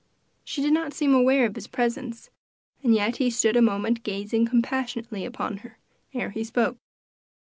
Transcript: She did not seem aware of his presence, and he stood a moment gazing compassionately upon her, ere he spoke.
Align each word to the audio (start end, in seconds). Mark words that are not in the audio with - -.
She 0.43 0.63
did 0.63 0.73
not 0.73 0.93
seem 0.93 1.13
aware 1.13 1.45
of 1.45 1.53
his 1.53 1.67
presence, 1.67 2.31
and 2.81 2.97
he 3.15 3.29
stood 3.29 3.55
a 3.55 3.61
moment 3.61 4.01
gazing 4.01 4.47
compassionately 4.47 5.25
upon 5.25 5.57
her, 5.57 5.77
ere 6.11 6.31
he 6.31 6.43
spoke. 6.43 6.79